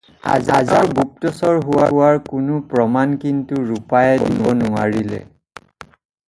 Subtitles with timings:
[0.35, 5.21] আজানৰ গুপ্তচৰ হোৱাৰ কোনো প্ৰমান কিন্তু ৰূপায়ে দিব নোৱাৰিলে।